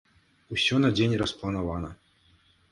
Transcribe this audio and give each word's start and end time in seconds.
Усё 0.55 0.79
на 0.85 0.89
дзень 0.95 1.15
распланавана. 1.25 1.95